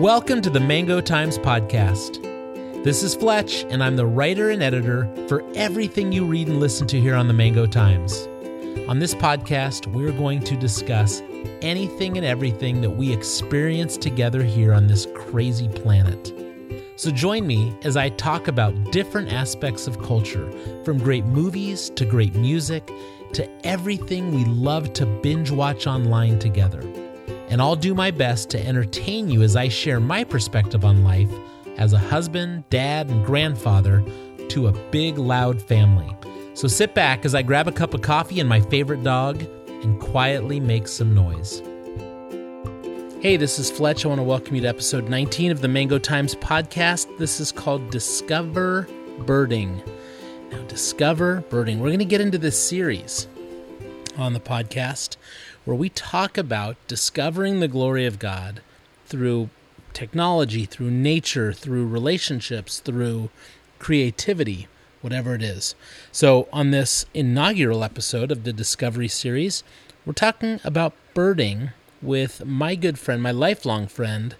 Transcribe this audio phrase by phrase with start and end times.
[0.00, 2.22] Welcome to the Mango Times Podcast.
[2.84, 6.86] This is Fletch, and I'm the writer and editor for everything you read and listen
[6.86, 8.26] to here on the Mango Times.
[8.88, 11.20] On this podcast, we're going to discuss
[11.60, 16.32] anything and everything that we experience together here on this crazy planet.
[16.96, 20.50] So join me as I talk about different aspects of culture,
[20.82, 22.90] from great movies to great music
[23.34, 26.80] to everything we love to binge watch online together.
[27.50, 31.30] And I'll do my best to entertain you as I share my perspective on life
[31.78, 34.04] as a husband, dad, and grandfather
[34.50, 36.16] to a big, loud family.
[36.54, 40.00] So sit back as I grab a cup of coffee and my favorite dog and
[40.00, 41.60] quietly make some noise.
[43.20, 44.04] Hey, this is Fletch.
[44.04, 47.18] I want to welcome you to episode 19 of the Mango Times podcast.
[47.18, 48.86] This is called Discover
[49.26, 49.82] Birding.
[50.52, 51.80] Now, Discover Birding.
[51.80, 53.26] We're going to get into this series
[54.16, 55.16] on the podcast
[55.64, 58.60] where we talk about discovering the glory of God
[59.06, 59.50] through
[59.92, 63.30] technology, through nature, through relationships, through
[63.78, 64.68] creativity,
[65.00, 65.74] whatever it is.
[66.12, 69.62] So, on this inaugural episode of the Discovery series,
[70.06, 74.34] we're talking about birding with my good friend, my lifelong friend,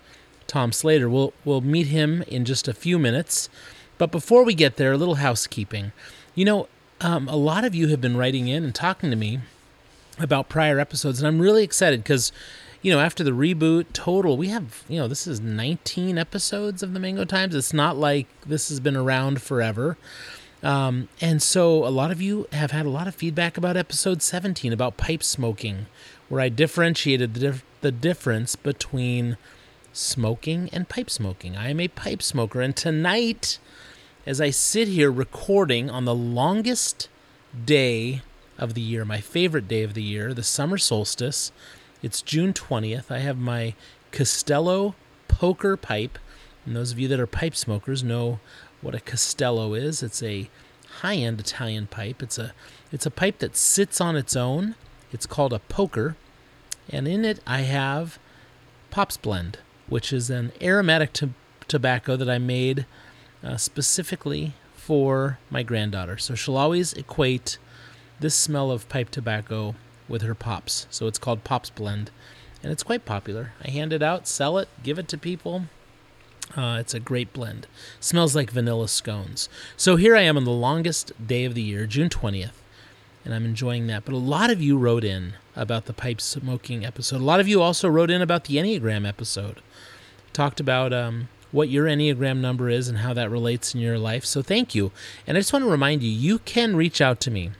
[0.46, 1.08] Tom Slater.
[1.08, 3.48] We'll, we'll meet him in just a few minutes.
[3.98, 5.92] But before we get there, a little housekeeping.
[6.34, 6.68] You know,
[7.00, 9.40] um, a lot of you have been writing in and talking to me
[10.20, 12.32] about prior episodes, and I'm really excited because,
[12.82, 16.92] you know, after the reboot total, we have, you know, this is 19 episodes of
[16.92, 17.54] the Mango Times.
[17.54, 19.96] It's not like this has been around forever.
[20.62, 24.22] Um, and so a lot of you have had a lot of feedback about episode
[24.22, 25.86] 17 about pipe smoking,
[26.28, 29.38] where I differentiated the, dif- the difference between
[29.92, 31.56] smoking and pipe smoking.
[31.56, 33.58] I am a pipe smoker, and tonight,
[34.26, 37.08] as I sit here recording on the longest
[37.64, 38.22] day
[38.60, 41.50] of the year, my favorite day of the year, the summer solstice,
[42.02, 43.10] it's June 20th.
[43.10, 43.74] I have my
[44.12, 44.94] Castello
[45.28, 46.18] poker pipe.
[46.64, 48.38] And those of you that are pipe smokers know
[48.80, 50.02] what a Castello is.
[50.02, 50.48] It's a
[51.00, 52.22] high-end Italian pipe.
[52.22, 52.52] It's a
[52.92, 54.74] it's a pipe that sits on its own.
[55.12, 56.16] It's called a poker,
[56.88, 58.18] and in it I have
[58.90, 61.34] Pops Blend, which is an aromatic to-
[61.68, 62.86] tobacco that I made
[63.44, 66.18] uh, specifically for my granddaughter.
[66.18, 67.58] So she'll always equate
[68.20, 69.74] this smell of pipe tobacco
[70.08, 70.86] with her pops.
[70.90, 72.10] So it's called Pops Blend,
[72.62, 73.52] and it's quite popular.
[73.64, 75.64] I hand it out, sell it, give it to people.
[76.56, 77.66] Uh, it's a great blend.
[78.00, 79.48] Smells like vanilla scones.
[79.76, 82.60] So here I am on the longest day of the year, June 20th,
[83.24, 84.04] and I'm enjoying that.
[84.04, 87.20] But a lot of you wrote in about the pipe smoking episode.
[87.20, 89.62] A lot of you also wrote in about the Enneagram episode.
[90.32, 94.24] Talked about um, what your Enneagram number is and how that relates in your life.
[94.24, 94.90] So thank you.
[95.26, 97.50] And I just want to remind you, you can reach out to me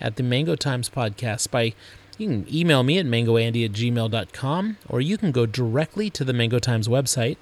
[0.00, 1.74] at the Mango Times podcast by
[2.18, 6.32] you can email me at mangoandy at gmail.com or you can go directly to the
[6.32, 7.36] Mango Times website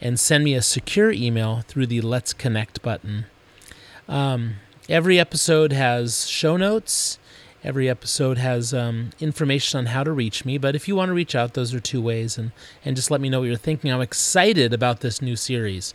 [0.00, 3.26] and send me a secure email through the Let's Connect button.
[4.08, 4.56] Um,
[4.88, 7.18] every episode has show notes.
[7.64, 10.58] Every episode has um, information on how to reach me.
[10.58, 12.52] But if you want to reach out, those are two ways, and
[12.84, 13.92] and just let me know what you're thinking.
[13.92, 15.92] I'm excited about this new series.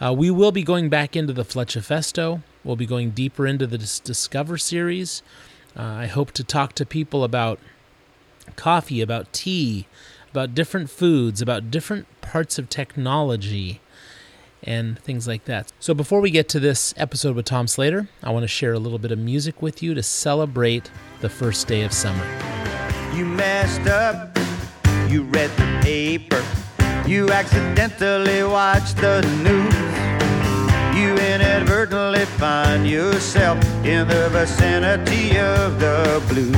[0.00, 2.42] Uh, we will be going back into the Fletchifesto.
[2.64, 5.22] We'll be going deeper into the Discover series.
[5.76, 7.58] Uh, I hope to talk to people about
[8.56, 9.86] coffee, about tea,
[10.30, 13.80] about different foods, about different parts of technology,
[14.62, 15.72] and things like that.
[15.80, 18.78] So, before we get to this episode with Tom Slater, I want to share a
[18.78, 20.90] little bit of music with you to celebrate
[21.20, 22.24] the first day of summer.
[23.14, 24.38] You messed up,
[25.08, 26.42] you read the paper,
[27.08, 30.11] you accidentally watched the news.
[30.94, 36.54] You inadvertently find yourself in the vicinity of the blues.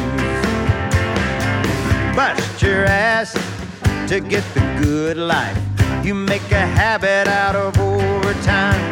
[2.17, 3.33] Bust your ass
[4.09, 5.57] to get the good life.
[6.05, 8.83] You make a habit out of overtime.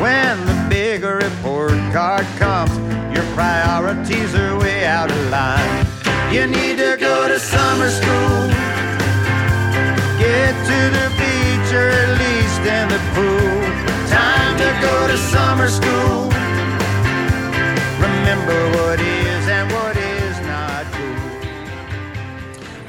[0.00, 2.74] When the big report card comes,
[3.14, 5.86] your priorities are way out of line.
[6.32, 8.48] You need to go to summer school.
[10.18, 10.89] Get to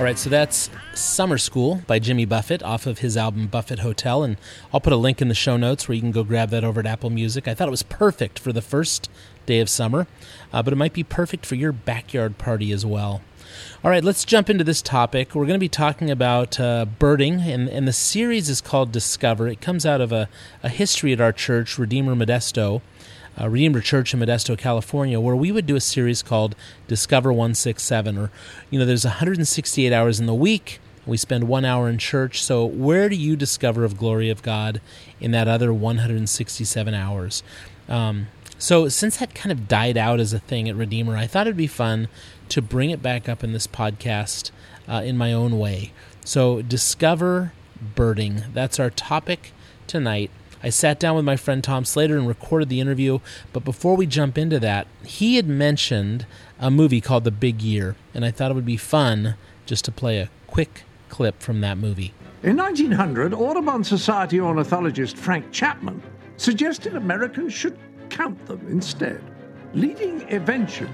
[0.02, 4.24] All right, so that's Summer School by Jimmy Buffett off of his album Buffet Hotel.
[4.24, 4.38] And
[4.74, 6.80] I'll put a link in the show notes where you can go grab that over
[6.80, 7.48] at Apple Music.
[7.48, 9.12] I thought it was perfect for the first
[9.46, 10.08] day of summer,
[10.52, 13.22] uh, but it might be perfect for your backyard party as well.
[13.84, 15.36] All right, let's jump into this topic.
[15.36, 19.50] We're going to be talking about uh, birding, and, and the series is called Discover.
[19.50, 20.28] It comes out of a,
[20.64, 22.82] a history at our church, Redeemer Modesto,
[23.40, 26.56] uh, Redeemer Church in Modesto, California, where we would do a series called
[26.88, 28.18] Discover 167.
[28.18, 28.32] Or,
[28.70, 32.44] you know, there's 168 hours in the week, We spend one hour in church.
[32.44, 34.82] So, where do you discover of glory of God
[35.20, 37.44] in that other 167 hours?
[37.90, 38.28] Um,
[38.60, 41.58] so, since that kind of died out as a thing at Redeemer, I thought it'd
[41.58, 42.08] be fun
[42.50, 44.52] to bring it back up in this podcast
[44.88, 45.92] uh, in my own way.
[46.24, 47.54] So, discover
[47.96, 48.44] birding.
[48.54, 49.52] That's our topic
[49.88, 50.30] tonight.
[50.64, 53.20] I sat down with my friend Tom Slater and recorded the interview,
[53.52, 56.26] but before we jump into that, he had mentioned
[56.60, 59.36] a movie called The Big Year, and I thought it would be fun
[59.66, 62.14] just to play a quick clip from that movie.
[62.44, 66.02] In 1900, Audubon Society ornithologist Frank Chapman
[66.38, 67.78] suggested Americans should
[68.10, 69.22] count them instead,
[69.74, 70.90] leading eventually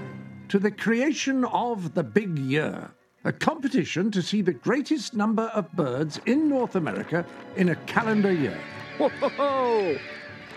[0.48, 2.90] to the creation of the Big Year,
[3.24, 7.26] a competition to see the greatest number of birds in North America
[7.56, 8.58] in a calendar year.
[8.98, 9.96] Whoa!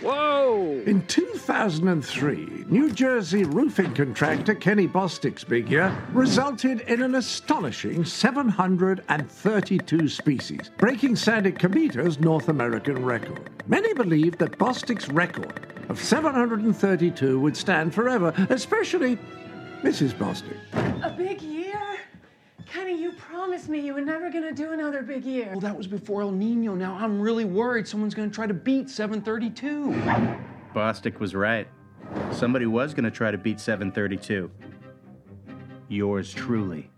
[0.01, 0.81] Whoa!
[0.87, 10.09] In 2003, New Jersey roofing contractor Kenny Bostick's big year resulted in an astonishing 732
[10.09, 13.47] species, breaking Sandy Komito's North American record.
[13.67, 19.19] Many believed that Bostick's record of 732 would stand forever, especially
[19.83, 20.13] Mrs.
[20.13, 20.57] Bostick.
[21.03, 21.60] A big year?
[22.81, 25.49] Kenny, you promised me you were never going to do another big year.
[25.51, 26.73] Well, that was before El Nino.
[26.73, 29.91] Now I'm really worried someone's going to try to beat 732.
[30.73, 31.67] Bostick was right.
[32.31, 34.49] Somebody was going to try to beat 732.
[35.89, 36.89] Yours truly.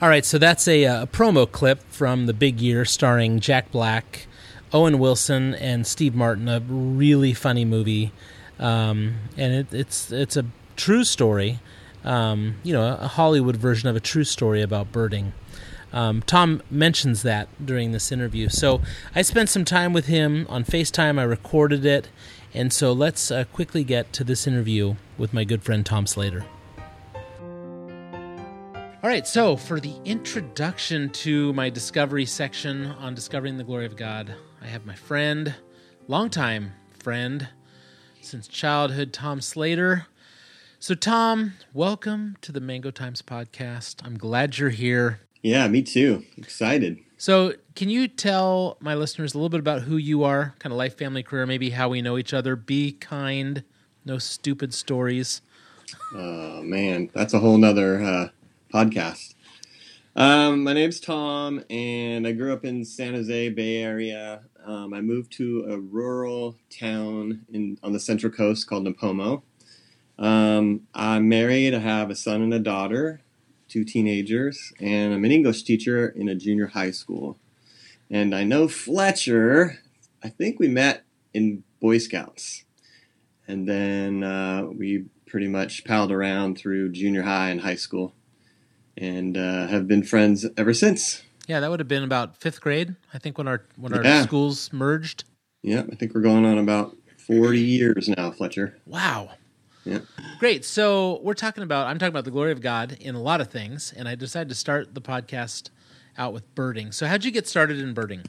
[0.00, 4.28] All right, so that's a, a promo clip from The Big Year starring Jack Black,
[4.72, 6.48] Owen Wilson, and Steve Martin.
[6.48, 8.12] A really funny movie,
[8.60, 10.44] um, and it, it's it's a
[10.76, 11.58] true story.
[12.06, 15.34] Um, you know, a Hollywood version of a true story about birding.
[15.92, 18.48] Um, Tom mentions that during this interview.
[18.48, 18.80] So
[19.14, 21.18] I spent some time with him on FaceTime.
[21.18, 22.08] I recorded it.
[22.54, 26.44] And so let's uh, quickly get to this interview with my good friend Tom Slater.
[29.02, 33.96] All right, so for the introduction to my discovery section on discovering the glory of
[33.96, 35.54] God, I have my friend,
[36.08, 37.48] longtime friend
[38.20, 40.06] since childhood, Tom Slater.
[40.78, 44.04] So, Tom, welcome to the Mango Times podcast.
[44.04, 45.20] I'm glad you're here.
[45.42, 46.24] Yeah, me too.
[46.36, 46.98] Excited.
[47.16, 50.76] So, can you tell my listeners a little bit about who you are, kind of
[50.76, 52.56] life, family, career, maybe how we know each other?
[52.56, 53.64] Be kind,
[54.04, 55.40] no stupid stories.
[56.14, 58.28] Oh man, that's a whole nother uh,
[58.72, 59.34] podcast.
[60.14, 64.42] Um, my name's Tom, and I grew up in San Jose Bay Area.
[64.64, 69.42] Um, I moved to a rural town in on the Central Coast called Nipomo.
[70.18, 71.74] Um, I'm married.
[71.74, 73.20] I have a son and a daughter,
[73.68, 77.38] two teenagers, and I'm an English teacher in a junior high school.
[78.10, 79.78] And I know Fletcher.
[80.22, 81.04] I think we met
[81.34, 82.64] in Boy Scouts,
[83.46, 88.14] and then uh, we pretty much palled around through junior high and high school,
[88.96, 91.22] and uh, have been friends ever since.
[91.46, 94.22] Yeah, that would have been about fifth grade, I think, when our when our Yeah.
[94.22, 95.24] schools merged.
[95.62, 98.78] Yeah, I think we're going on about 40 years now, Fletcher.
[98.86, 99.32] Wow.
[99.86, 100.00] Yeah.
[100.40, 100.64] Great.
[100.64, 103.48] So we're talking about I'm talking about the glory of God in a lot of
[103.50, 105.70] things, and I decided to start the podcast
[106.18, 106.90] out with birding.
[106.90, 108.24] So how'd you get started in birding?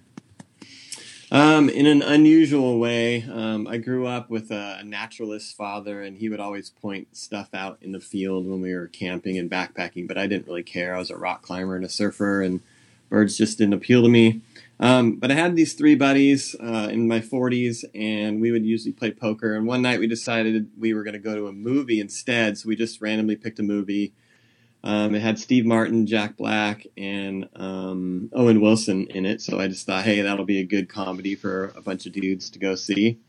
[1.30, 6.30] Um, in an unusual way, um, I grew up with a naturalist father, and he
[6.30, 10.08] would always point stuff out in the field when we were camping and backpacking.
[10.08, 10.96] But I didn't really care.
[10.96, 12.62] I was a rock climber and a surfer, and
[13.10, 14.42] birds just didn't appeal to me.
[14.80, 18.94] Um, but I had these three buddies uh, in my 40s, and we would usually
[18.94, 19.56] play poker.
[19.56, 22.68] And one night we decided we were going to go to a movie instead, so
[22.68, 24.14] we just randomly picked a movie.
[24.84, 29.42] Um, it had Steve Martin, Jack Black, and um, Owen Wilson in it.
[29.42, 32.52] So I just thought, hey, that'll be a good comedy for a bunch of dudes
[32.52, 33.20] to go see.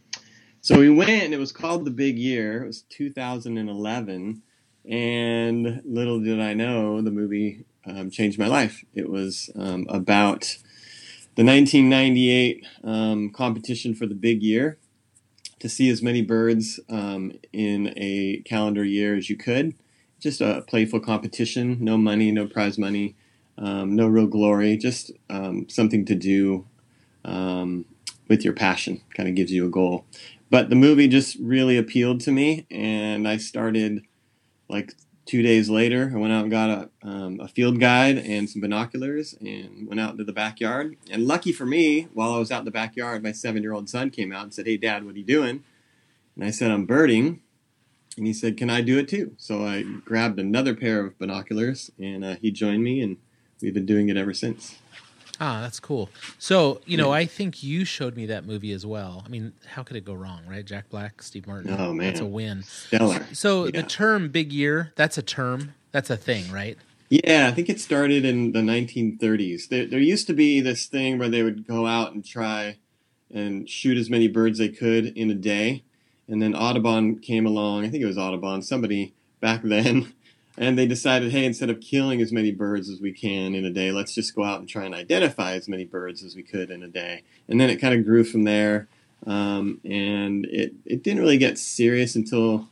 [0.61, 2.63] So we went, and it was called The Big Year.
[2.63, 4.43] It was 2011.
[4.91, 8.85] And little did I know, the movie um, changed my life.
[8.95, 10.57] It was um, about
[11.39, 14.77] the 1998 um, competition for the Big Year
[15.61, 19.73] to see as many birds um, in a calendar year as you could
[20.19, 21.79] just a playful competition.
[21.81, 23.15] No money, no prize money,
[23.57, 24.77] um, no real glory.
[24.77, 26.67] Just um, something to do
[27.25, 27.85] um,
[28.29, 29.01] with your passion.
[29.15, 30.07] Kind of gives you a goal.
[30.51, 34.03] But the movie just really appealed to me, and I started
[34.69, 34.93] like
[35.29, 36.11] two days later.
[36.13, 40.01] I went out and got a, um, a field guide and some binoculars, and went
[40.01, 40.97] out into the backyard.
[41.11, 44.33] And lucky for me, while I was out in the backyard, my seven-year-old son came
[44.33, 45.63] out and said, "Hey, Dad, what are you doing?"
[46.35, 47.41] And I said, "I'm birding."
[48.17, 51.91] And he said, "Can I do it too?" So I grabbed another pair of binoculars,
[51.99, 53.19] and uh, he joined me, and
[53.61, 54.79] we've been doing it ever since.
[55.41, 56.11] Ah, that's cool.
[56.39, 59.23] So, you know, I think you showed me that movie as well.
[59.25, 60.65] I mean, how could it go wrong, right?
[60.65, 61.75] Jack Black, Steve Martin.
[61.79, 62.09] Oh, man.
[62.09, 62.65] That's a win.
[62.65, 63.25] Stellar.
[63.33, 63.81] So Yeah.
[63.81, 65.75] the term big year, that's a term.
[65.93, 66.77] That's a thing, right?
[67.09, 69.69] Yeah, I think it started in the 1930s.
[69.69, 72.77] There, there used to be this thing where they would go out and try
[73.33, 75.85] and shoot as many birds they could in a day.
[76.27, 77.85] And then Audubon came along.
[77.85, 80.13] I think it was Audubon, somebody back then.
[80.59, 83.71] And they decided, hey, instead of killing as many birds as we can in a
[83.71, 86.71] day, let's just go out and try and identify as many birds as we could
[86.71, 87.23] in a day.
[87.47, 88.89] And then it kind of grew from there.
[89.25, 92.69] Um, and it, it didn't really get serious until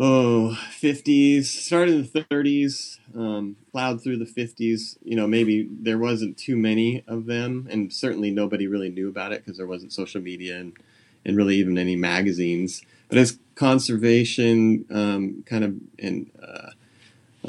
[0.00, 5.98] oh 50s started in the 30s um, plowed through the 50s you know maybe there
[5.98, 9.92] wasn't too many of them and certainly nobody really knew about it because there wasn't
[9.92, 10.76] social media and,
[11.24, 16.70] and really even any magazines but as conservation um, kind of and uh,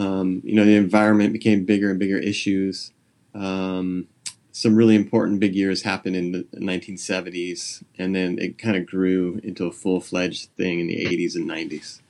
[0.02, 2.92] um, you know the environment became bigger and bigger issues
[3.34, 4.08] um,
[4.52, 9.40] some really important big years happened in the 1970s and then it kind of grew
[9.44, 12.02] into a full-fledged thing in the 80s and 90s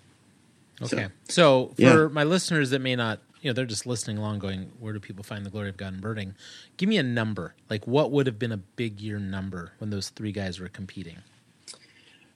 [0.81, 1.07] Okay.
[1.29, 2.07] So, for yeah.
[2.11, 5.23] my listeners that may not, you know, they're just listening along going, where do people
[5.23, 6.35] find the glory of God in birding?
[6.77, 7.55] Give me a number.
[7.69, 11.17] Like, what would have been a big year number when those three guys were competing?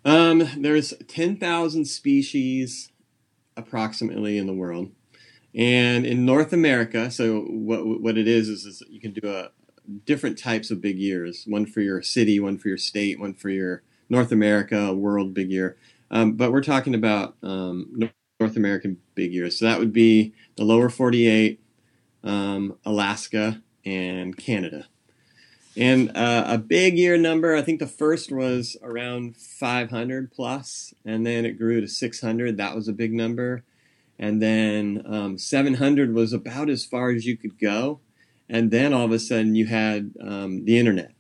[0.07, 2.93] Um, there's 10,000 species
[3.57, 4.91] approximately in the world.
[5.53, 9.49] And in North America, so what what it is is, is you can do a
[10.05, 11.43] different types of big years.
[11.45, 15.51] One for your city, one for your state, one for your North America, world big
[15.51, 15.75] year.
[16.09, 18.09] Um, but we're talking about um,
[18.39, 19.59] North American big years.
[19.59, 21.59] So that would be the lower 48,
[22.23, 24.87] um, Alaska, and Canada.
[25.77, 31.25] And uh, a big year number, I think the first was around 500 plus, and
[31.25, 32.57] then it grew to 600.
[32.57, 33.63] That was a big number.
[34.17, 37.99] And then um, 700 was about as far as you could go.
[38.49, 41.11] And then all of a sudden you had um, the internet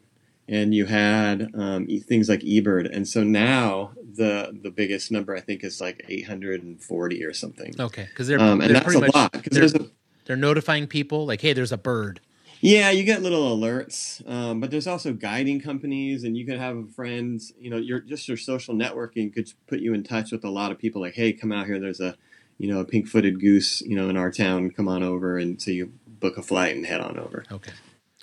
[0.47, 2.89] and you had um, things like eBird.
[2.93, 7.75] And so now the the biggest number I think is like 840 or something.
[7.79, 9.89] Okay, because they're um, and they're that's a much, lot because they're, there's a
[10.25, 12.21] they're notifying people like, hey, there's a bird.
[12.61, 16.91] Yeah, you get little alerts, um, but there's also guiding companies, and you could have
[16.95, 17.53] friends.
[17.59, 20.71] You know, your just your social networking could put you in touch with a lot
[20.71, 21.01] of people.
[21.01, 21.79] Like, hey, come out here.
[21.79, 22.15] There's a
[22.57, 23.81] you know a pink-footed goose.
[23.81, 24.71] You know, in our town.
[24.71, 27.45] Come on over, and so you book a flight and head on over.
[27.51, 27.73] Okay.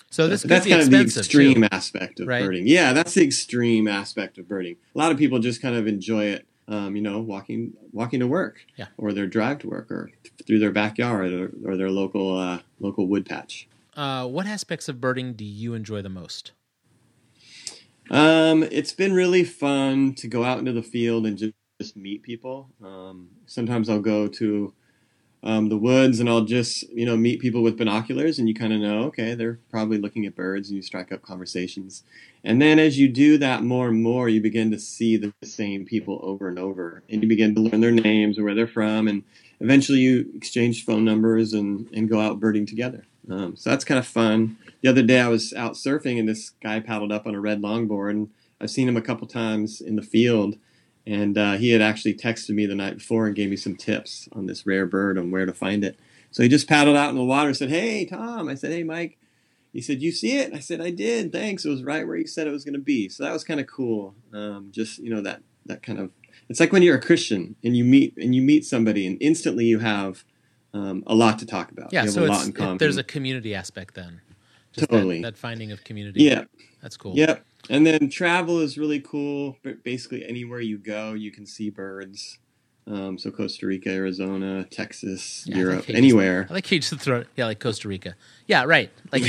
[0.09, 2.43] So this that's kind of the extreme too, aspect of right?
[2.43, 2.67] birding.
[2.67, 4.77] Yeah, that's the extreme aspect of birding.
[4.93, 8.27] A lot of people just kind of enjoy it um, you know, walking walking to
[8.27, 8.87] work, yeah.
[8.97, 10.11] or their drive to work, or
[10.47, 13.67] through their backyard, or, or their local uh, local wood patch.
[13.95, 16.51] Uh, what aspects of birding do you enjoy the most?
[18.11, 22.21] Um, it's been really fun to go out into the field and just, just meet
[22.21, 22.69] people.
[22.83, 24.73] Um, sometimes I'll go to
[25.45, 28.73] um, the woods and I'll just you know meet people with binoculars and you kind
[28.73, 32.03] of know okay they're probably looking at birds and you strike up conversations
[32.43, 35.85] and then as you do that more and more you begin to see the same
[35.85, 39.07] people over and over and you begin to learn their names and where they're from
[39.07, 39.23] and
[39.59, 43.99] eventually you exchange phone numbers and, and go out birding together um, so that's kind
[43.99, 47.33] of fun the other day I was out surfing and this guy paddled up on
[47.33, 48.29] a red longboard and
[48.61, 50.57] I've seen him a couple times in the field
[51.07, 54.27] and uh, he had actually texted me the night before and gave me some tips
[54.33, 55.99] on this rare bird on where to find it.
[56.31, 58.49] So he just paddled out in the water and said, Hey, Tom.
[58.49, 59.17] I said, Hey, Mike.
[59.71, 60.53] He said, You see it?
[60.53, 61.31] I said, I did.
[61.31, 61.65] Thanks.
[61.65, 63.09] It was right where you said it was going to be.
[63.09, 64.15] So that was kind of cool.
[64.33, 66.11] Um, just, you know, that, that kind of,
[66.49, 69.65] it's like when you're a Christian and you meet, and you meet somebody and instantly
[69.65, 70.23] you have
[70.75, 71.91] um, a lot to talk about.
[71.93, 72.05] Yeah.
[72.05, 72.75] So a lot in common.
[72.75, 74.21] It, there's a community aspect then.
[74.73, 75.21] Just totally.
[75.21, 76.23] That, that finding of community.
[76.23, 76.43] Yeah.
[76.81, 77.15] That's cool.
[77.15, 77.43] Yep.
[77.69, 79.57] And then travel is really cool.
[79.63, 82.39] But basically, anywhere you go, you can see birds.
[82.87, 86.41] Um, so Costa Rica, Arizona, Texas, Yeah, Europe, you anywhere.
[86.43, 87.27] Just, I like how you just throw it.
[87.35, 88.15] Yeah, like Costa Rica.
[88.45, 88.91] Yeah, right.
[89.11, 89.23] Like,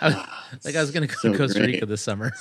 [0.00, 1.74] I, was- like I was going to go So to Costa great.
[1.74, 2.32] Rica this summer.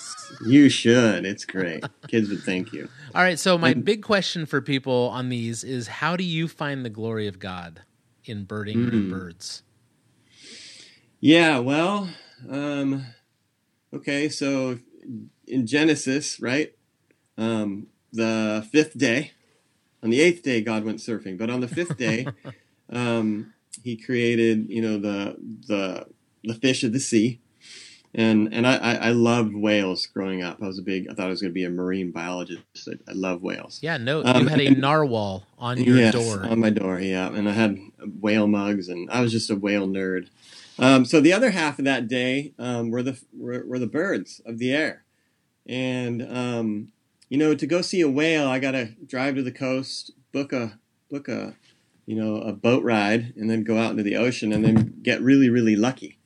[0.46, 1.26] You should.
[1.26, 1.84] It's great.
[2.08, 2.88] Kids would thank you.
[3.16, 3.38] All right.
[3.38, 7.28] So my big question for people on these is, how do you find the glory
[7.28, 7.82] of God
[8.26, 8.90] in birding Hmm.
[8.90, 9.64] and birds?
[11.20, 12.10] Yeah, well,
[12.50, 13.06] um,
[13.94, 14.80] okay, so
[15.48, 16.74] in Genesis, right?
[17.38, 19.32] Um, the fifth day,
[20.04, 22.28] on the eighth day, God went surfing, but on the fifth day,
[22.90, 25.36] um, He created, you know, the
[25.68, 26.08] the
[26.44, 27.40] the fish of the sea,
[28.14, 30.62] and and I, I, I loved whales growing up.
[30.62, 32.62] I was a big, I thought I was going to be a marine biologist.
[32.88, 33.80] I, I love whales.
[33.82, 33.98] Yeah.
[33.98, 36.46] No, Um, you had a narwhal on your yes, door.
[36.46, 37.28] on my door, yeah.
[37.30, 37.78] And I had
[38.20, 40.28] whale mugs, and I was just a whale nerd.
[40.80, 44.42] Um, so the other half of that day um, were the were, were the birds
[44.46, 45.04] of the air,
[45.68, 46.92] and um,
[47.30, 50.52] you know to go see a whale, I got to drive to the coast, book
[50.54, 51.56] a book a
[52.08, 55.22] you know a boat ride, and then go out into the ocean, and then get
[55.22, 56.18] really really lucky.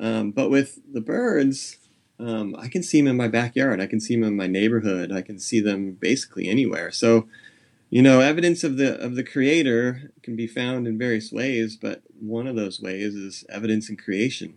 [0.00, 1.78] Um, but with the birds,
[2.18, 3.80] um, I can see them in my backyard.
[3.80, 5.12] I can see them in my neighborhood.
[5.12, 6.90] I can see them basically anywhere.
[6.90, 7.28] So
[7.92, 12.00] you know, evidence of the of the Creator can be found in various ways, but
[12.18, 14.56] one of those ways is evidence in creation.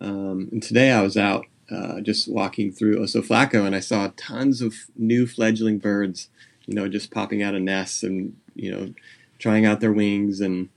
[0.00, 4.62] Um, and today I was out uh, just walking through Oso and I saw tons
[4.62, 6.28] of new fledgling birds,
[6.64, 8.94] you know, just popping out of nests and you know,
[9.40, 10.68] trying out their wings and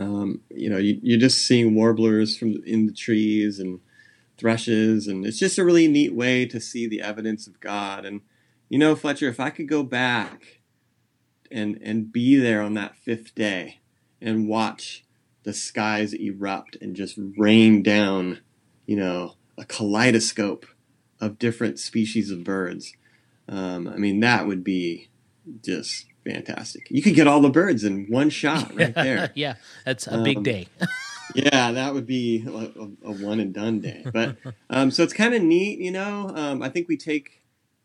[0.00, 3.80] um, you know, you, are just seeing warblers from in the trees and
[4.38, 8.04] thrushes, and it's just a really neat way to see the evidence of God.
[8.04, 8.22] And
[8.68, 10.60] you know, Fletcher, if I could go back
[11.50, 13.80] and and be there on that fifth day
[14.20, 15.04] and watch
[15.42, 18.40] the skies erupt and just rain down,
[18.86, 20.66] you know, a kaleidoscope
[21.20, 22.94] of different species of birds.
[23.48, 25.08] Um, I mean, that would be
[25.64, 26.88] just fantastic.
[26.90, 29.30] You could get all the birds in one shot right there.
[29.34, 30.68] yeah, that's a big um, day.
[31.34, 34.04] yeah, that would be a, a, one and done day.
[34.12, 34.36] But
[34.70, 36.32] um, so it's kind of neat, you know.
[36.34, 37.42] Um, I think we take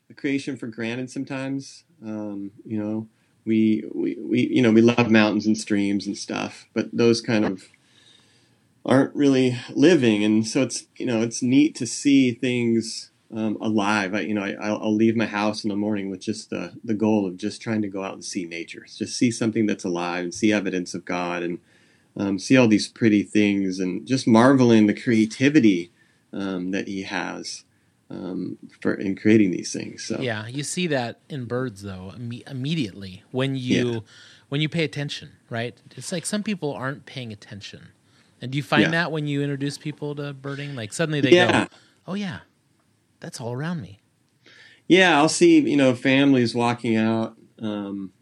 [0.08, 1.84] the creation for granted sometimes.
[2.04, 3.08] Um, you know,
[3.46, 7.46] we, we we you know we love mountains and streams and stuff, but those kind
[7.46, 7.64] of
[8.86, 14.14] aren't really living, and so it's you know it's neat to see things um, alive.
[14.14, 16.94] I, you know, I, will leave my house in the morning with just the, the
[16.94, 20.24] goal of just trying to go out and see nature, just see something that's alive
[20.24, 21.60] and see evidence of God and
[22.16, 25.92] um, see all these pretty things and just marveling the creativity
[26.34, 27.64] um, that He has
[28.10, 30.04] um, for in creating these things.
[30.04, 34.00] So yeah, you see that in birds though Im- immediately when you yeah.
[34.50, 35.78] when you pay attention, right?
[35.96, 37.90] It's like some people aren't paying attention.
[38.42, 38.92] And do you find yeah.
[38.92, 41.66] that when you introduce people to birding, like suddenly they yeah.
[41.66, 41.70] go,
[42.08, 42.40] "Oh yeah,
[43.20, 44.00] that's all around me.
[44.88, 48.14] Yeah, I'll see, you know, families walking out um,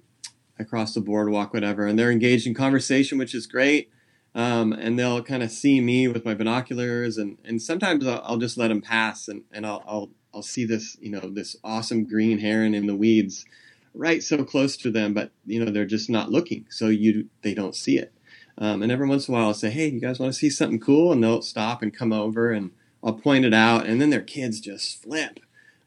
[0.58, 3.90] across the boardwalk, whatever, and they're engaged in conversation, which is great.
[4.34, 8.38] Um, and they'll kind of see me with my binoculars, and, and sometimes I'll, I'll
[8.38, 12.04] just let them pass, and, and I'll, I'll I'll see this, you know, this awesome
[12.04, 13.46] green heron in the weeds,
[13.94, 17.54] right so close to them, but you know they're just not looking, so you they
[17.54, 18.14] don't see it.
[18.58, 20.50] Um, and every once in a while, I'll say, "Hey, you guys want to see
[20.50, 22.72] something cool?" And they'll stop and come over, and
[23.06, 25.40] I'll point it out, and then their kids just flip.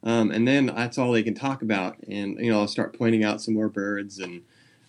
[0.05, 1.97] Um, and then that's all they can talk about.
[2.09, 4.21] And you know, I'll start pointing out some more birds.
[4.21, 4.43] And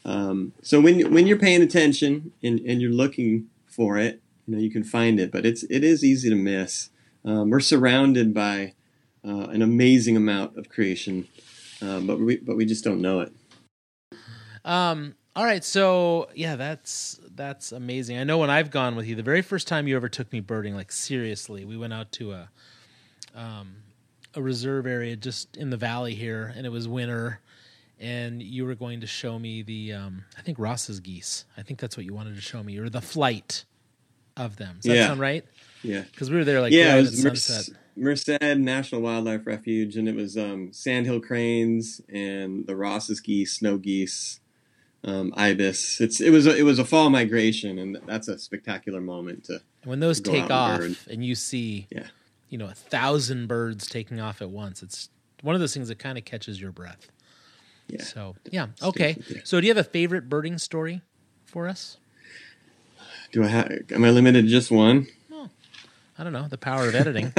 [0.06, 4.62] um, so when when you're paying attention and, and you're looking for it, you know,
[4.62, 5.32] you can find it.
[5.32, 6.92] But it's it is easy to miss.
[7.26, 8.74] Um, we're surrounded by
[9.26, 11.28] uh, an amazing amount of creation,
[11.82, 13.34] um, but we but we just don't know it.
[14.64, 15.16] Um.
[15.36, 15.64] All right.
[15.64, 18.18] So yeah, that's that's amazing.
[18.18, 20.42] I know when I've gone with you, the very first time you ever took me
[20.42, 22.50] birding, like seriously, we went out to a
[23.34, 23.78] um,
[24.36, 27.40] a reserve area just in the valley here, and it was winter,
[27.98, 31.46] and you were going to show me the um, I think Ross's geese.
[31.58, 33.64] I think that's what you wanted to show me, or the flight
[34.36, 34.76] of them.
[34.82, 35.08] Does that yeah.
[35.08, 35.46] sound right?
[35.82, 40.10] Yeah, because we were there like yeah, it was Merced, Merced National Wildlife Refuge, and
[40.10, 44.42] it was um, sandhill cranes and the Ross's geese, snow geese
[45.04, 46.02] um, ibis.
[46.02, 49.62] It's it was a, it was a fall migration, and that's a spectacular moment to.
[49.86, 52.08] When those take off, and, and, you see, yeah.
[52.50, 54.84] you know, a thousand birds taking off at once.
[54.84, 55.10] It's
[55.42, 57.10] one of those things that kind of catches your breath.
[57.88, 58.04] Yeah.
[58.04, 59.18] So yeah, okay.
[59.44, 61.02] So do you have a favorite birding story
[61.46, 61.98] for us?
[63.32, 63.72] Do I have?
[63.92, 65.08] Am I limited to just one?
[65.32, 65.50] Oh,
[66.18, 66.48] I don't know.
[66.48, 67.34] The power of editing.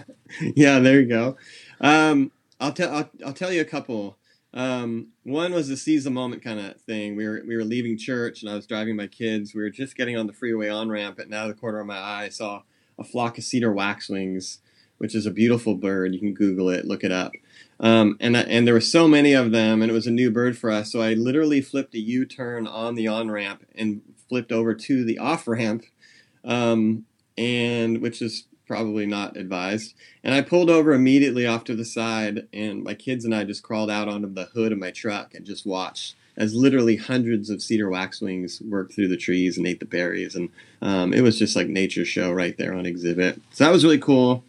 [0.56, 1.36] yeah, there you go.
[1.80, 2.94] Um, I'll tell.
[2.94, 4.16] I'll, I'll tell you a couple.
[4.54, 7.16] Um, one was a seize the moment kind of thing.
[7.16, 9.54] We were we were leaving church, and I was driving my kids.
[9.54, 11.86] We were just getting on the freeway on ramp, and out of the corner of
[11.86, 12.62] my eye, I saw
[12.98, 14.58] a flock of cedar waxwings,
[14.98, 16.12] which is a beautiful bird.
[16.12, 17.32] You can Google it, look it up.
[17.80, 20.58] Um, and and there were so many of them, and it was a new bird
[20.58, 20.92] for us.
[20.92, 25.04] So I literally flipped a U turn on the on ramp and flipped over to
[25.04, 25.84] the off ramp,
[26.44, 27.06] um,
[27.38, 29.92] and which is probably not advised.
[30.24, 33.62] And I pulled over immediately off to the side, and my kids and I just
[33.62, 37.60] crawled out onto the hood of my truck and just watched as literally hundreds of
[37.60, 40.34] cedar waxwings worked through the trees and ate the berries.
[40.34, 40.48] And
[40.80, 43.42] um, it was just like nature show right there on exhibit.
[43.50, 44.42] So that was really cool.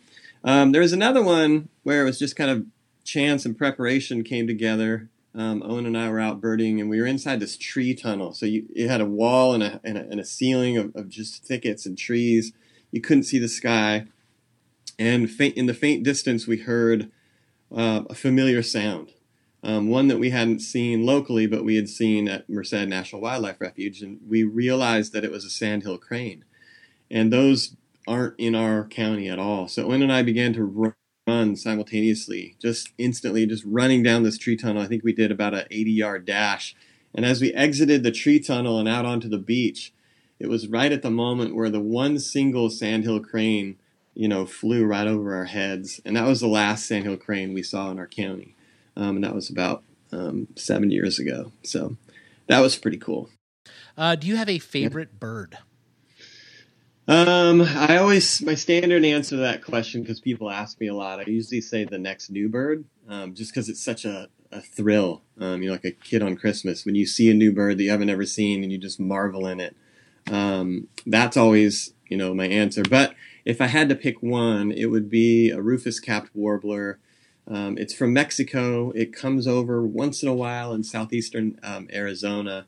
[0.45, 2.65] Um, there was another one where it was just kind of
[3.03, 5.09] chance and preparation came together.
[5.35, 8.33] Um, Owen and I were out birding, and we were inside this tree tunnel.
[8.33, 11.09] So you, it had a wall and a, and a, and a ceiling of, of
[11.09, 12.53] just thickets and trees.
[12.91, 14.05] You couldn't see the sky
[14.97, 17.11] and faint, in the faint distance we heard
[17.75, 19.11] uh, a familiar sound,
[19.63, 23.59] um, one that we hadn't seen locally, but we had seen at Merced National Wildlife
[23.59, 26.45] Refuge, and we realized that it was a sandhill crane,
[27.09, 27.75] and those
[28.07, 29.67] aren't in our county at all.
[29.67, 30.93] So Owen and I began to
[31.27, 34.81] run simultaneously, just instantly, just running down this tree tunnel.
[34.81, 36.75] I think we did about an 80 yard dash.
[37.15, 39.93] And as we exited the tree tunnel and out onto the beach,
[40.39, 43.77] it was right at the moment where the one single sandhill crane
[44.15, 45.99] you know, flew right over our heads.
[46.05, 48.55] And that was the last sandhill crane we saw in our county.
[48.95, 51.51] Um, and that was about um, seven years ago.
[51.63, 51.97] So
[52.47, 53.29] that was pretty cool.
[53.97, 55.57] Uh, do you have a favorite bird?
[57.07, 61.19] Um, I always my standard answer to that question because people ask me a lot.
[61.19, 65.21] I usually say the next new bird, um, just because it's such a, a thrill.
[65.37, 67.83] Um, you know, like a kid on Christmas when you see a new bird that
[67.83, 69.75] you haven't ever seen and you just marvel in it.
[70.31, 72.83] Um, that's always you know my answer.
[72.83, 76.99] But if I had to pick one, it would be a rufous capped warbler.
[77.47, 78.91] Um, it's from Mexico.
[78.91, 82.67] It comes over once in a while in southeastern um, Arizona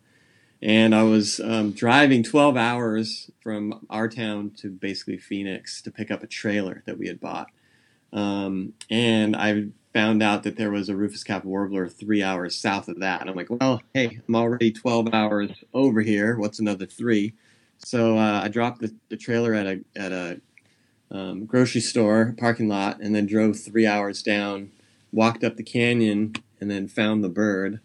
[0.65, 6.09] and I was um, driving 12 hours from our town to basically Phoenix to pick
[6.09, 7.51] up a trailer that we had bought.
[8.11, 12.87] Um, and I found out that there was a rufous cap warbler three hours south
[12.87, 13.21] of that.
[13.21, 16.35] And I'm like, well, hey, I'm already 12 hours over here.
[16.37, 17.33] What's another three?
[17.77, 20.41] So uh, I dropped the, the, trailer at a at a
[21.11, 24.71] um, grocery store parking lot, and then drove three hours down,
[25.11, 27.79] walked up the canyon, and then found the bird.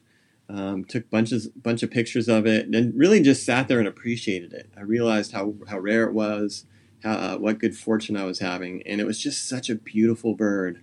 [0.49, 4.53] Um, took bunches bunch of pictures of it, and really just sat there and appreciated
[4.53, 4.71] it.
[4.77, 6.65] I realized how how rare it was,
[7.05, 10.35] how uh, what good fortune I was having, and it was just such a beautiful
[10.35, 10.83] bird.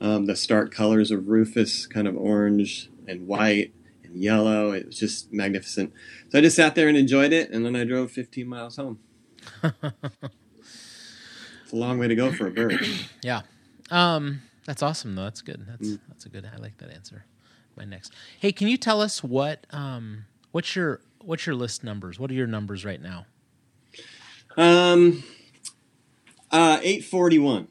[0.00, 3.72] Um, the stark colors of rufous, kind of orange and white
[4.04, 5.92] and yellow, it was just magnificent.
[6.28, 8.98] So I just sat there and enjoyed it, and then I drove 15 miles home.
[11.68, 12.80] it's a long way to go for a bird.
[13.22, 13.42] yeah,
[13.90, 15.24] um, that's awesome though.
[15.24, 15.66] That's good.
[15.68, 16.00] That's mm.
[16.08, 16.48] that's a good.
[16.50, 17.26] I like that answer
[17.76, 18.14] my next.
[18.40, 22.18] Hey, can you tell us what um what's your what's your list numbers?
[22.18, 23.26] What are your numbers right now?
[24.56, 25.24] Um,
[26.50, 27.68] uh, eight forty one,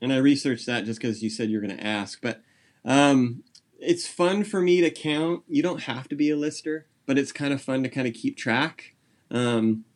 [0.00, 2.20] and I researched that just because you said you're going to ask.
[2.22, 2.42] But
[2.84, 3.42] um,
[3.80, 5.42] it's fun for me to count.
[5.48, 8.14] You don't have to be a lister, but it's kind of fun to kind of
[8.14, 8.94] keep track
[9.28, 9.86] Um,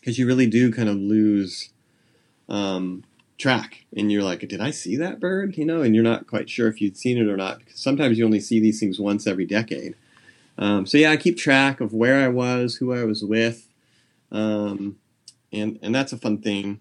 [0.00, 1.71] because um, you really do kind of lose
[2.48, 3.04] um,
[3.38, 3.84] track.
[3.96, 5.56] And you're like did i see that bird?
[5.56, 8.18] You know and you're not quite sure if you'd seen it or not because sometimes
[8.18, 9.94] you only see these things once every decade.
[10.58, 13.68] Um, so yeah i keep track of where i was who i was with
[14.30, 14.96] um,
[15.52, 16.80] and and that's a fun thing.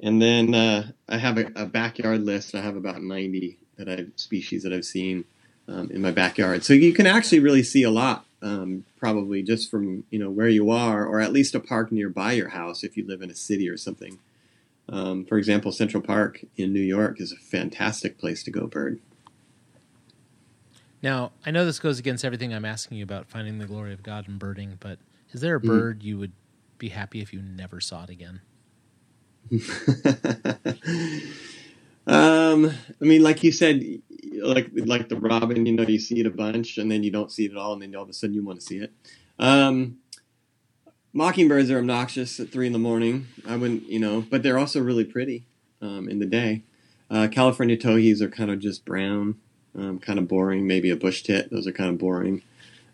[0.00, 2.54] And then uh, i have a, a, backyard list.
[2.54, 5.24] I have about 90 that i species that i've seen
[5.68, 6.64] um, in my backyard.
[6.64, 10.48] So you can actually really see a lot um, probably just from you know where
[10.48, 13.34] you are or at least a park nearby your house if you live in a
[13.34, 14.18] city or something
[14.88, 19.00] um, for example, Central Park in New York is a fantastic place to go bird.
[21.02, 24.02] Now, I know this goes against everything I'm asking you about finding the glory of
[24.02, 24.98] God and birding, but
[25.32, 25.68] is there a mm-hmm.
[25.68, 26.04] bird mm.
[26.04, 26.32] you would
[26.78, 28.40] be happy if you never saw it again?
[32.06, 33.82] um, I mean, like you said,
[34.40, 37.32] like like the robin, you know, you see it a bunch and then you don't
[37.32, 38.92] see it at all, and then all of a sudden you want to see it.
[39.38, 39.98] Um,
[41.12, 43.28] Mockingbirds are obnoxious at three in the morning.
[43.46, 45.44] I wouldn't, you know, but they're also really pretty
[45.80, 46.62] um, in the day.
[47.10, 49.36] Uh, California towhees are kind of just brown,
[49.76, 50.66] um, kind of boring.
[50.66, 52.42] Maybe a bush tit; those are kind of boring.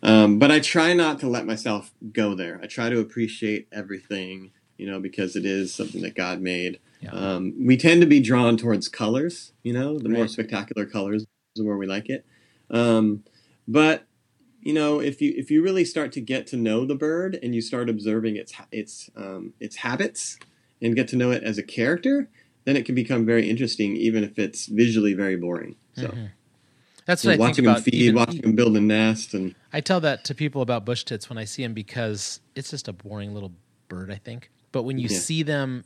[0.03, 2.61] Um, but I try not to let myself go there.
[2.63, 6.81] I try to appreciate everything, you know, because it is something that God made.
[7.01, 7.11] Yeah.
[7.11, 10.19] Um, we tend to be drawn towards colors, you know, the right.
[10.19, 12.25] more spectacular colors is where we like it.
[12.71, 13.23] Um,
[13.69, 14.08] but
[14.61, 17.55] you know, if you if you really start to get to know the bird and
[17.55, 20.39] you start observing its its um, its habits
[20.83, 22.29] and get to know it as a character,
[22.65, 25.77] then it can become very interesting, even if it's visually very boring.
[25.95, 26.09] So.
[26.09, 26.27] Mm-hmm.
[27.07, 27.75] That's what you know, I think about.
[27.77, 30.85] Them feed, even, watching them build a nest, and I tell that to people about
[30.85, 33.53] bush tits when I see them because it's just a boring little
[33.89, 34.11] bird.
[34.11, 35.19] I think, but when you yeah.
[35.19, 35.85] see them,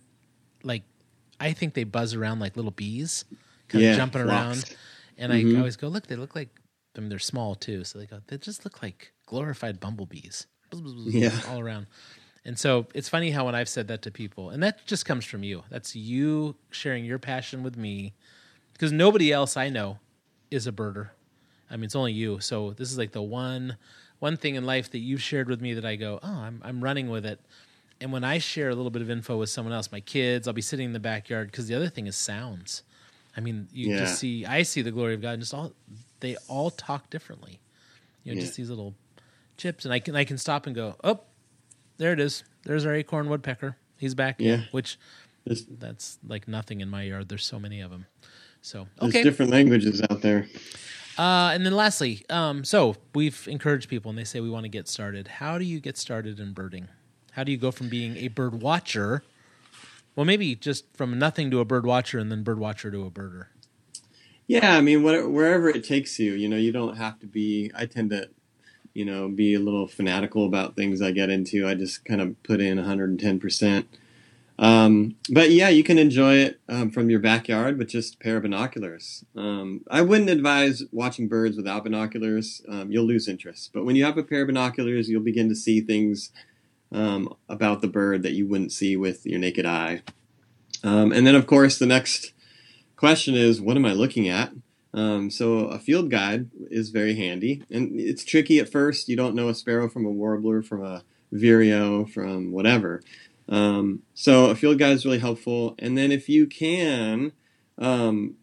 [0.64, 0.82] like,
[1.38, 3.24] I think they buzz around like little bees,
[3.68, 4.74] kind yeah, of jumping around,
[5.16, 5.54] and mm-hmm.
[5.54, 6.48] I always go, look, they look like
[6.96, 8.20] I mean, they're small too, so they go.
[8.26, 11.86] They just look like glorified bumblebees, yeah, all around.
[12.44, 15.24] And so it's funny how when I've said that to people, and that just comes
[15.24, 15.62] from you.
[15.70, 18.14] That's you sharing your passion with me,
[18.72, 19.98] because nobody else I know
[20.50, 21.10] is a birder.
[21.70, 22.40] I mean, it's only you.
[22.40, 23.76] So this is like the one
[24.18, 26.82] one thing in life that you've shared with me that I go, oh, I'm I'm
[26.84, 27.40] running with it.
[28.00, 30.54] And when I share a little bit of info with someone else, my kids, I'll
[30.54, 32.82] be sitting in the backyard because the other thing is sounds.
[33.36, 33.98] I mean, you yeah.
[33.98, 35.72] just see, I see the glory of God, and just all
[36.22, 37.60] they all talk differently.
[38.24, 38.46] You know, yeah.
[38.46, 38.94] just these little
[39.58, 41.20] chips, and I can I can stop and go, oh,
[41.98, 42.44] there it is.
[42.64, 43.76] There's our acorn woodpecker.
[43.98, 44.36] He's back.
[44.38, 44.98] Yeah, which
[45.44, 47.28] there's, that's like nothing in my yard.
[47.28, 48.06] There's so many of them.
[48.62, 50.46] So okay, there's different languages out there.
[51.18, 54.70] Uh, and then lastly, um, so we've encouraged people, and they say we want to
[54.70, 55.28] get started.
[55.28, 56.88] How do you get started in birding?
[57.32, 59.22] How do you go from being a bird watcher?
[60.14, 63.10] Well, maybe just from nothing to a bird watcher, and then bird watcher to a
[63.10, 63.46] birder.
[64.46, 67.70] Yeah, I mean, whatever, wherever it takes you, you know, you don't have to be.
[67.74, 68.28] I tend to,
[68.92, 71.66] you know, be a little fanatical about things I get into.
[71.66, 73.88] I just kind of put in 110 percent.
[74.58, 78.36] Um, but yeah, you can enjoy it um, from your backyard with just a pair
[78.36, 79.24] of binoculars.
[79.34, 82.62] Um, I wouldn't advise watching birds without binoculars.
[82.68, 83.70] Um, you'll lose interest.
[83.72, 86.30] But when you have a pair of binoculars, you'll begin to see things
[86.92, 90.02] um, about the bird that you wouldn't see with your naked eye.
[90.84, 92.32] Um, and then, of course, the next
[93.02, 94.52] question is, what am I looking at?
[95.28, 99.08] so a field guide is very handy, and it's tricky at first.
[99.08, 103.02] You don't know a sparrow from a warbler, from a vireo, from whatever.
[103.48, 105.74] Um, so a field guide is really helpful.
[105.80, 107.32] And then if you can,
[107.76, 108.36] um,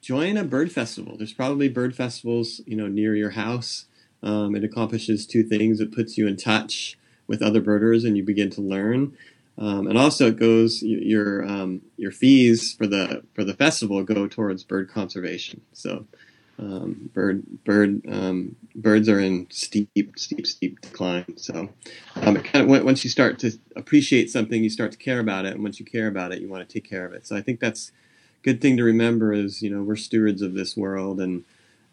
[0.00, 1.16] join a bird festival.
[1.16, 3.86] There's probably bird festivals, you know, near your house.
[4.24, 5.78] Um, it accomplishes two things.
[5.78, 9.16] It puts you in touch with other birders, and you begin to learn.
[9.56, 14.26] Um, and also, it goes your um, your fees for the for the festival go
[14.26, 15.60] towards bird conservation.
[15.72, 16.06] So
[16.58, 21.36] um, bird bird um, birds are in steep steep steep decline.
[21.36, 21.70] So
[22.16, 25.46] um, it kind of once you start to appreciate something, you start to care about
[25.46, 27.26] it, and once you care about it, you want to take care of it.
[27.26, 27.90] So I think that's
[28.40, 29.32] a good thing to remember.
[29.32, 31.44] Is you know we're stewards of this world, and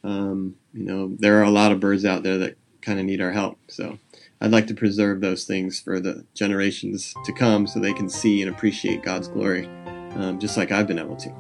[0.04, 3.22] um, you know there are a lot of birds out there that kind of need
[3.22, 3.58] our help.
[3.68, 3.98] So
[4.42, 8.42] I'd like to preserve those things for the generations to come, so they can see
[8.42, 9.68] and appreciate God's glory,
[10.16, 11.32] um, just like I've been able to.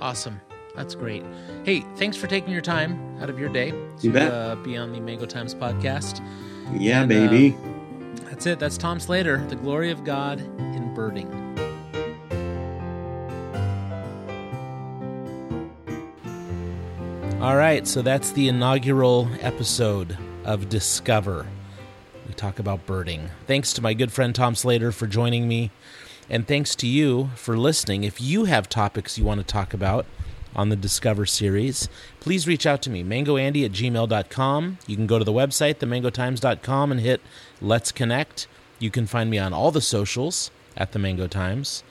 [0.00, 0.40] Awesome.
[0.74, 1.24] That's great.
[1.64, 5.00] Hey, thanks for taking your time out of your day to uh, be on the
[5.00, 6.20] Mango Times podcast.
[6.78, 7.56] Yeah, and, baby.
[7.56, 8.58] Uh, that's it.
[8.58, 11.28] That's Tom Slater, The Glory of God in Birding.
[17.40, 21.46] All right, so that's the inaugural episode of Discover.
[22.26, 23.30] We talk about birding.
[23.46, 25.70] Thanks to my good friend Tom Slater for joining me,
[26.28, 28.04] and thanks to you for listening.
[28.04, 30.06] If you have topics you want to talk about,
[30.54, 34.78] on the Discover series, please reach out to me, mangoandy at gmail.com.
[34.86, 37.20] You can go to the website, themangotimes.com, and hit
[37.60, 38.46] Let's Connect.
[38.78, 41.84] You can find me on all the socials at the Mango Times.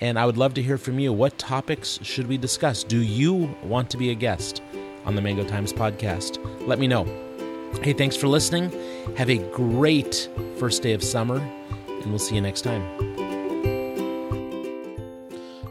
[0.00, 1.12] And I would love to hear from you.
[1.12, 2.82] What topics should we discuss?
[2.82, 4.62] Do you want to be a guest
[5.04, 6.38] on the Mango Times podcast?
[6.66, 7.29] Let me know.
[7.78, 8.70] Hey, thanks for listening.
[9.16, 10.28] Have a great
[10.58, 12.82] first day of summer, and we'll see you next time.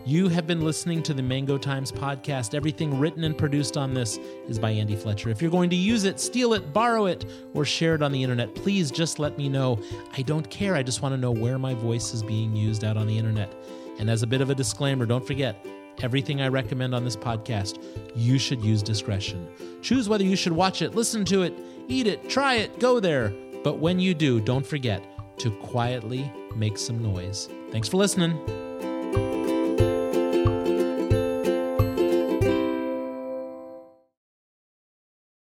[0.08, 2.56] You have been listening to the Mango Times podcast.
[2.56, 5.30] Everything written and produced on this is by Andy Fletcher.
[5.30, 8.24] If you're going to use it, steal it, borrow it, or share it on the
[8.24, 9.80] internet, please just let me know.
[10.18, 10.74] I don't care.
[10.74, 13.54] I just want to know where my voice is being used out on the internet.
[14.00, 15.64] And as a bit of a disclaimer, don't forget
[16.04, 17.84] everything I recommend on this podcast,
[18.16, 19.48] you should use discretion.
[19.82, 21.54] Choose whether you should watch it, listen to it,
[21.88, 23.34] eat it, try it, go there.
[23.64, 25.04] But when you do, don't forget
[25.40, 27.50] to quietly make some noise.
[27.72, 28.69] Thanks for listening.